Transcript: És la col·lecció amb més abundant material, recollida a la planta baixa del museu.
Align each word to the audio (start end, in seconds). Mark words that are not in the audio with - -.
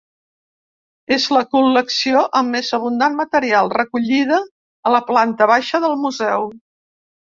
És 1.17 1.25
la 1.37 1.43
col·lecció 1.55 2.23
amb 2.41 2.55
més 2.57 2.71
abundant 2.77 3.19
material, 3.19 3.69
recollida 3.81 4.41
a 4.91 4.95
la 4.95 5.03
planta 5.11 5.49
baixa 5.53 5.83
del 5.85 5.99
museu. 6.07 6.49